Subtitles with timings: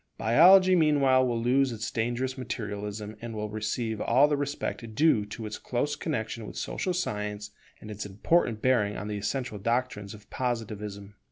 [0.17, 5.45] Biology meanwhile will lose its dangerous materialism, and will receive all the respect due to
[5.45, 10.27] its close connexion with social science and its important bearing on the essential doctrines of
[10.31, 11.13] Positivism.